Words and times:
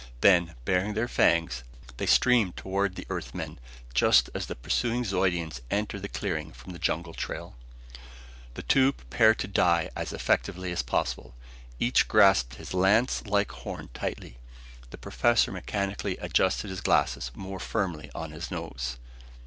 Then, 0.21 0.55
baring 0.65 0.95
their 0.95 1.07
fangs, 1.07 1.63
they 1.97 2.07
streamed 2.07 2.57
toward 2.57 2.95
the 2.95 3.05
Earth 3.11 3.35
men, 3.35 3.59
just 3.93 4.31
as 4.33 4.47
the 4.47 4.55
pursuing 4.55 5.03
Zeudians 5.03 5.61
entered 5.69 6.01
the 6.01 6.09
clearing 6.09 6.51
from 6.53 6.73
the 6.73 6.79
jungle 6.79 7.13
trail. 7.13 7.53
The 8.55 8.63
two 8.63 8.93
prepared 8.93 9.37
to 9.37 9.47
die 9.47 9.91
as 9.95 10.11
effectively 10.11 10.71
as 10.71 10.81
possible. 10.81 11.35
Each 11.79 12.07
grasped 12.07 12.55
his 12.55 12.73
lace 12.73 13.27
like 13.27 13.51
horn 13.51 13.89
tightly. 13.93 14.39
The 14.89 14.97
professor 14.97 15.51
mechanically 15.51 16.17
adjusted 16.17 16.71
his 16.71 16.81
glasses 16.81 17.29
more 17.35 17.59
firmly 17.59 18.09
on 18.15 18.31
his 18.31 18.49
nose.... 18.49 18.97